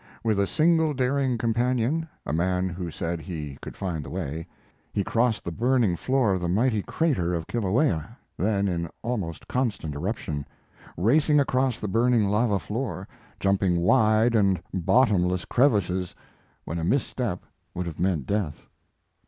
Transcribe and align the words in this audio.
With 0.23 0.39
a 0.39 0.47
single 0.47 0.95
daring 0.95 1.37
companion 1.37 2.09
a 2.25 2.33
man 2.33 2.69
who 2.69 2.89
said 2.89 3.21
he 3.21 3.59
could 3.61 3.77
find 3.77 4.03
the 4.03 4.09
way 4.09 4.47
he 4.91 5.03
crossed 5.03 5.43
the 5.45 5.51
burning 5.51 5.95
floor 5.95 6.33
of 6.33 6.41
the 6.41 6.49
mighty 6.49 6.81
crater 6.81 7.35
of 7.35 7.45
Kilauea 7.45 8.17
(then 8.35 8.67
in 8.67 8.89
almost 9.03 9.47
constant 9.47 9.93
eruption), 9.93 10.43
racing 10.97 11.39
across 11.39 11.79
the 11.79 11.87
burning 11.87 12.23
lava 12.29 12.57
floor, 12.57 13.07
jumping 13.39 13.79
wide 13.79 14.33
and 14.33 14.59
bottomless 14.73 15.45
crevices, 15.45 16.15
when 16.65 16.79
a 16.79 16.83
misstep 16.83 17.45
would 17.75 17.85
have 17.85 17.99
meant 17.99 18.25
death. 18.25 18.65